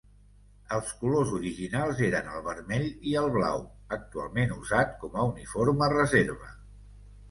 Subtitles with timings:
[0.77, 3.63] Els colors originals eren el vermell i el blau,
[4.01, 6.57] actualment usat com a uniforme reserva.